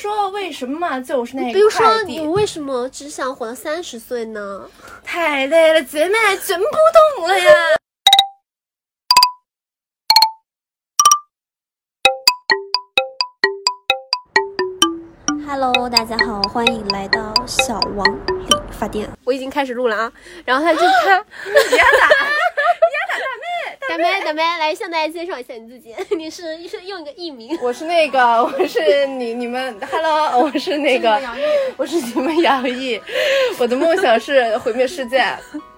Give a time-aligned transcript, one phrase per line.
[0.00, 4.66] 说为什么就是那个比如说你为什么只想活到三十岁呢？
[5.04, 6.64] 太累了，姐妹卷不
[7.18, 7.52] 动了呀。
[15.46, 19.06] Hello，大家好，欢迎来到小王理发店。
[19.24, 20.10] 我已经开始录了啊，
[20.46, 21.22] 然后他就他呀
[21.76, 22.39] 打呀打
[23.90, 31.20] 大妹大妹来向大家介绍一下你自己， 你是是用一个艺名，我是那个，我是你你们，Hello，我是那个，
[31.76, 33.00] 我是你们杨毅，
[33.58, 35.18] 我的梦想是毁灭世界，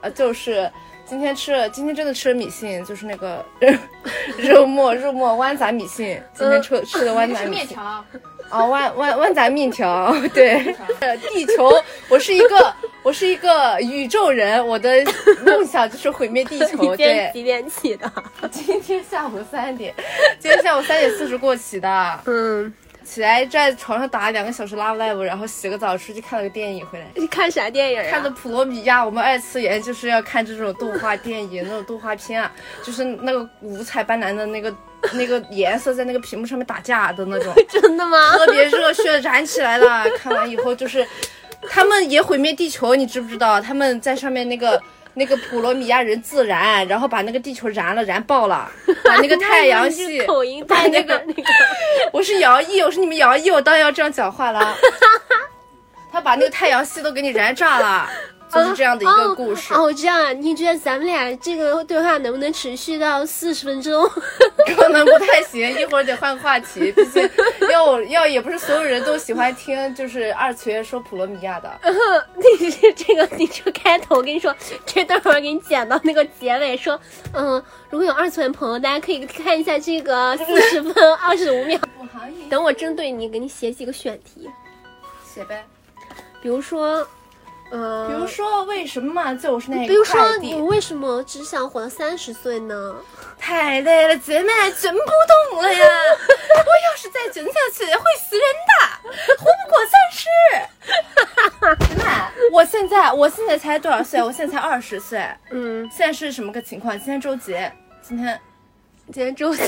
[0.02, 0.70] 呃，就是
[1.06, 3.42] 今天吃了，今天真的吃了米线，就是那个
[4.36, 7.48] 肉末肉末豌杂米线，今天吃吃的豌杂米线。
[7.48, 8.04] 面条，
[8.52, 11.72] 哦，万万万杂面条，对，呃地球，
[12.08, 15.02] 我是一个，我是一个宇宙人，我的
[15.42, 16.94] 梦想就是毁灭地球。
[16.94, 18.12] 今天对，几点起的？
[18.50, 19.94] 今天下午三点，
[20.38, 22.72] 今天下午三点四十过起的，嗯，
[23.04, 27.06] 起来在床上打了两个小时 Love Live，然后洗个澡，出去看了个电影回来。
[27.16, 28.10] 你看啥电影啊？
[28.10, 32.50] 看的《普罗米亚》，我们二次元就是要看这种动画电影，那种动画片啊，
[32.82, 34.74] 就是那个五彩斑斓的那个
[35.12, 37.52] 那个颜色在那个屏幕上面打架的那种。
[37.68, 38.36] 真的吗？
[38.36, 40.04] 特别热血燃起来了。
[40.16, 41.06] 看完以后就是，
[41.68, 43.60] 他们也毁灭地球，你知不知道？
[43.60, 44.80] 他们在上面那个
[45.14, 48.70] 那个普罗米亚人自燃，然后把那个地球燃了，燃爆了，
[49.04, 50.24] 把那个太阳系。
[50.26, 51.42] 口音把带那个那个，
[52.12, 54.74] 我是摇曳，我是你们摇曳，我当然要这样讲话了。
[56.10, 58.08] 他把那个太阳系都给你燃炸了，
[58.52, 59.72] 就是这样的一个故事。
[59.74, 60.32] 哦，这样啊？
[60.32, 64.08] 你觉得咱们俩这个对话能不能持续到四十分钟？
[64.76, 66.92] 可能不太行，一会儿得换话题。
[66.92, 67.28] 毕竟
[67.70, 71.70] 要要也不是所有人都喜欢听，就是二次元说普罗米亚的。
[72.60, 76.98] 你这这个，你这个开头，我跟你说，这段我给你剪到那个结尾，说，
[77.32, 81.78] 嗯，如果有二次元朋友，大家可以看一下这个 四十分二十五秒。
[82.48, 84.48] 等我针对你，给你写几个选题，
[85.24, 85.64] 写呗。
[86.40, 87.06] 比如说，
[87.72, 92.94] 呃，比如说，为什么就是那个比如说你为什么只想活到三十岁呢？
[93.38, 94.98] 太累了，姐妹卷不
[95.50, 95.80] 动了呀！
[95.80, 100.28] 我要是再卷下去，会死人的，活不过三十。
[101.86, 102.04] 姐妹，
[102.52, 104.22] 我现在我现在才多少岁？
[104.22, 105.26] 我现在才二十岁。
[105.50, 106.96] 嗯，现在是什么个情况？
[106.98, 107.56] 今天周几？
[108.02, 108.38] 今天
[109.10, 109.62] 今天周四，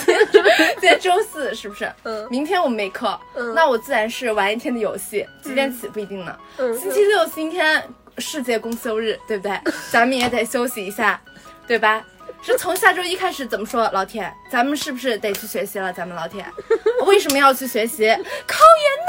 [0.00, 1.90] 今天周四是不是？
[2.04, 5.26] 嗯明天我们没课，嗯那我自然是玩一天的游戏。
[5.42, 6.36] 几点起不一定呢。
[6.56, 7.82] 嗯星期六星期天
[8.18, 9.60] 世界公休日，对不对？
[9.92, 11.20] 咱们也得休息一下，
[11.66, 12.04] 对吧？
[12.40, 13.88] 是从下周一开始怎么说？
[13.92, 15.92] 老铁，咱们是不是得去学习了？
[15.92, 16.44] 咱们老铁，
[17.06, 18.06] 为什么要去学习？
[18.08, 19.06] 考研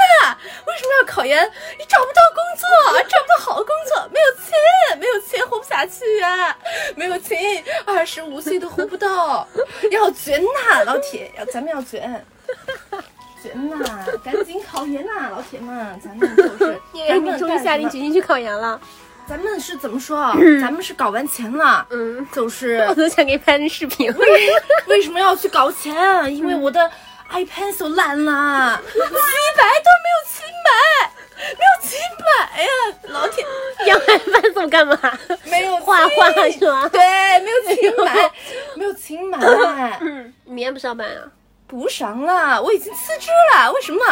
[0.66, 1.38] 为什么要考研？
[1.78, 2.68] 你找不到工作，
[3.08, 6.56] 找不到好的工作，没有钱，没有钱活不下去啊！
[6.96, 9.46] 没有钱，二十五岁都活不到，
[9.90, 12.24] 要卷呐，老铁，要咱们要卷。
[13.42, 18.78] 卷呐，赶紧考研呐，老铁们，咱们就是， 你终于下定决心去考研了。
[19.26, 20.34] 咱们是怎么说啊？
[20.60, 24.18] 咱们是搞完钱了，嗯，就是我都想给你拍那视频了。
[24.88, 25.94] 为什么要去搞钱？
[26.34, 26.90] 因为我的
[27.32, 30.70] iPencil 烂了， 几百都没有七百，
[31.58, 32.68] 没有七百呀，
[33.04, 33.44] 老铁，
[33.86, 34.98] 要买饭送干嘛？
[35.44, 36.88] 没有钱画画是吗？
[36.88, 37.00] 对，
[37.40, 38.30] 没有清买，
[38.74, 39.38] 没有清买，
[40.00, 41.22] 嗯，你明天不上班啊？
[41.66, 43.70] 不上了，我已经辞职了。
[43.70, 44.04] 为什么？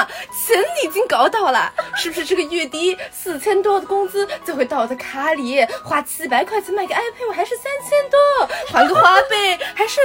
[0.47, 5.67] 钱已经搞到了，是不是这个月底四千多的工资就会到我的卡里？
[5.83, 10.01] 花七百块钱买个 iPad，我还是三千多，还个花呗还是。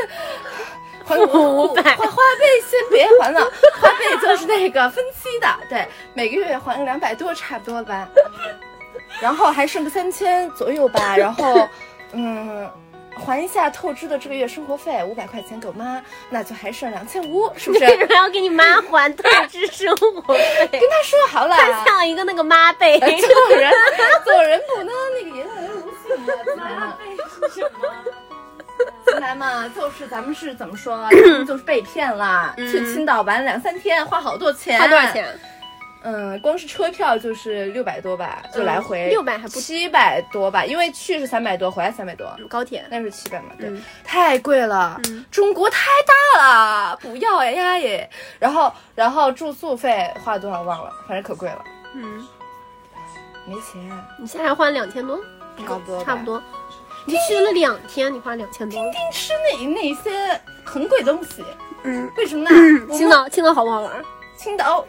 [1.05, 2.07] 还个500花花呗先别
[3.23, 3.39] 还了，
[3.79, 8.07] 花呗就是那个分期的，对，每个月还个两百多差不多吧，
[9.21, 11.67] 然后还剩个三千左右吧，然后
[12.11, 12.69] 嗯，
[13.25, 17.85] 还一下透支的这个月生活费五百块钱给我妈，那就还剩两千五，是不是？
[17.85, 20.67] 为什么要给你妈还透支生活费？
[20.71, 22.99] 跟他说好了，他像一个那个妈呗。
[22.99, 23.71] 做人
[24.25, 26.97] 做人不能那个言而无信啊，自然嘛。
[27.29, 28.12] 是什么？
[29.33, 31.09] 自然嘛，就是咱们是怎么说啊？
[31.11, 34.79] 咱们就是被骗了，去青岛玩两三天，花好多钱。
[34.79, 35.11] 花多少？
[35.11, 35.39] 钱？
[36.05, 42.29] 嗯，光是车票就是六百多吧，就来回六百、嗯还不七百多吧，因为去是三百多，回来三百多。
[42.49, 42.85] 高铁。
[42.91, 45.79] 那是七百嘛，对，嗯太贵了，嗯中国太
[46.35, 46.43] 大
[46.91, 48.07] 了，不要呀耶。
[48.37, 51.63] 然后，然后住宿费花了多少忘了，反正可贵了，
[51.95, 52.27] 嗯，
[53.47, 53.81] 没钱，
[54.19, 55.17] 你现在还花两千多？
[55.65, 56.25] 差不多吧差不。
[56.25, 56.43] 多。
[57.05, 58.79] 你去了两天，你花两千多。
[58.79, 61.43] 天天吃那那些很贵东西，
[61.83, 62.97] 嗯，为什么呢？
[62.97, 63.91] 青岛，青岛好不好玩？
[64.37, 64.85] 青岛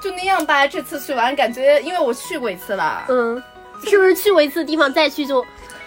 [0.00, 0.66] 就那样吧。
[0.66, 3.42] 这次去玩，感觉因为我去过一次了，嗯，
[3.84, 5.40] 是不是去过一次地方再去就，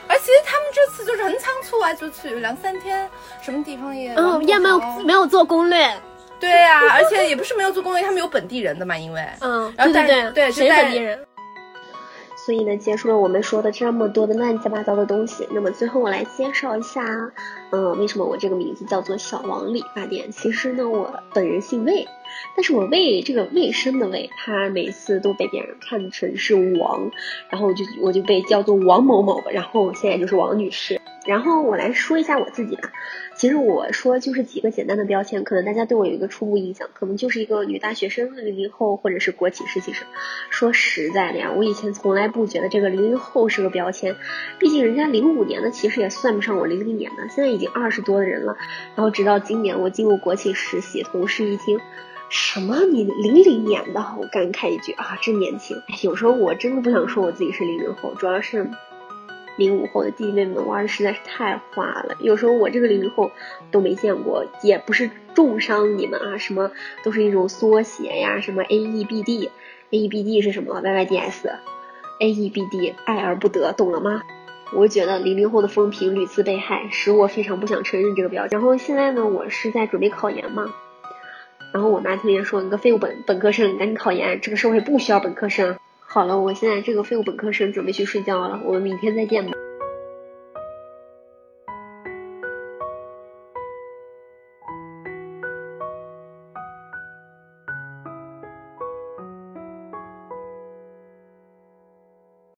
[0.07, 3.09] 而且他们这次就是很仓促啊，就去两三天，
[3.41, 5.93] 什么地方也玩嗯，也没有没有做攻略。
[6.39, 11.17] 对呀、而且也不是没有做攻略，他们有本地人的嘛，因为嗯，然后对对但对谁本地人？
[12.45, 17.01] 所以呢，结束了我们说的这么多的乱七八糟的东西，那么最后我来介绍一下，
[17.71, 20.29] 嗯、为什么我这个名字叫做小王理发店？
[20.31, 22.05] 其实呢，我本人姓魏，
[22.55, 27.11] 但是我魏这个卫生的魏，他每次都被别人看成是王，
[27.49, 30.99] 然后我就我就被叫做王某某，然后我现在就是王女士。
[31.25, 32.91] 然后我来说一下我自己吧，
[33.37, 40.05] 其实我说就是几个简单的标签，可能大家对我有一个初步印象，可能就是一个女大学生、零零后或者是国企实习生。
[40.49, 44.17] 说实在的呀，我以前从来不觉得这个零零后是个标签，
[44.59, 48.57] 毕竟人家零五年的其实也算不上我零零年的，现在已经二十多的人了。
[48.95, 51.79] 然后直到今年我进入国企实习，同事一听。
[52.35, 52.79] 什么？
[52.85, 54.03] 你零零年的？
[54.19, 55.79] 我感慨一句啊，真年轻！
[56.01, 58.67] 有时候我真的不想说我自己是零零后，主要是
[59.55, 62.15] 零五后的弟弟妹妹们玩的实在是太花了。
[62.21, 63.31] 有时候我这个零零后
[63.69, 66.71] 都没见过，也不是重伤你们啊，什么
[67.03, 69.49] 都是一种缩写呀，什么 AEBD。
[69.91, 74.23] AEBD 是什么？YYDS，AEBD 爱而不得，懂了吗？
[74.75, 78.57] 我觉得零零后的风评屡次被害，使我非常不想承认这个标签。
[78.57, 80.73] 然后现在呢，我是在准备考研嘛，
[81.73, 85.75] 然后我妈天天说你个废物本本科生，赶紧考研，这个社会不需要本科生。
[85.99, 89.52] 好了，我现在这个废物本科生准备去睡觉了，我们明天再见吧。